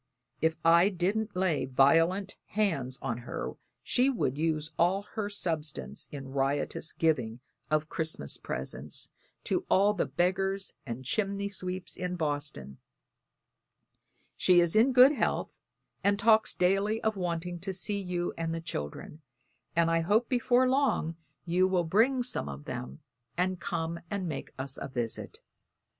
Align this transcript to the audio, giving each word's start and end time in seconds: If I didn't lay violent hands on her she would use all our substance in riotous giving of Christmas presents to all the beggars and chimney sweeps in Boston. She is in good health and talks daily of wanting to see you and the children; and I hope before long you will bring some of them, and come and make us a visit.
If 0.41 0.55
I 0.65 0.89
didn't 0.89 1.35
lay 1.35 1.65
violent 1.65 2.35
hands 2.47 2.97
on 3.03 3.19
her 3.19 3.53
she 3.83 4.09
would 4.09 4.35
use 4.35 4.71
all 4.79 5.05
our 5.15 5.29
substance 5.29 6.07
in 6.11 6.29
riotous 6.29 6.91
giving 6.91 7.39
of 7.69 7.87
Christmas 7.87 8.35
presents 8.37 9.11
to 9.43 9.63
all 9.69 9.93
the 9.93 10.07
beggars 10.07 10.73
and 10.87 11.05
chimney 11.05 11.49
sweeps 11.49 11.95
in 11.95 12.15
Boston. 12.15 12.79
She 14.35 14.59
is 14.59 14.75
in 14.75 14.91
good 14.91 15.11
health 15.11 15.53
and 16.03 16.17
talks 16.17 16.55
daily 16.55 16.99
of 17.03 17.15
wanting 17.15 17.59
to 17.59 17.71
see 17.71 18.01
you 18.01 18.33
and 18.35 18.55
the 18.55 18.59
children; 18.59 19.21
and 19.75 19.91
I 19.91 19.99
hope 19.99 20.27
before 20.27 20.67
long 20.67 21.15
you 21.45 21.67
will 21.67 21.83
bring 21.83 22.23
some 22.23 22.49
of 22.49 22.65
them, 22.65 23.01
and 23.37 23.59
come 23.59 23.99
and 24.09 24.27
make 24.27 24.49
us 24.57 24.79
a 24.81 24.87
visit. 24.87 25.41